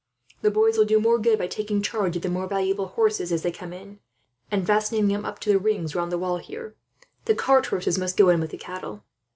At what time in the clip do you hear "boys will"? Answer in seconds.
0.49-0.85